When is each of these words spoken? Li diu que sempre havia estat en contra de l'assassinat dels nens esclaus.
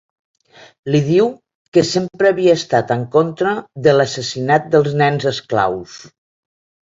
Li 0.93 1.01
diu 1.09 1.27
que 1.77 1.83
sempre 1.89 2.31
havia 2.33 2.55
estat 2.61 2.93
en 2.95 3.03
contra 3.17 3.53
de 3.89 3.93
l'assassinat 3.99 4.67
dels 4.77 4.97
nens 5.05 5.29
esclaus. 5.35 6.01